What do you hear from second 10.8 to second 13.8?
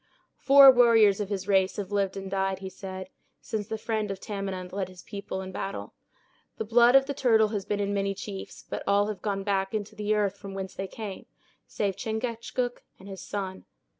came, except Chingachgook and his son."